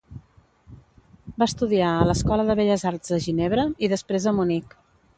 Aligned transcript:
Va 1.43 1.49
estudiar 1.51 1.91
a 1.99 2.09
l'escola 2.13 2.49
de 2.49 2.57
Belles 2.63 2.89
arts 2.95 3.15
de 3.15 3.23
Ginebra 3.29 3.71
i 3.89 3.95
després 3.97 4.31
a 4.35 4.39
Munic. 4.43 4.79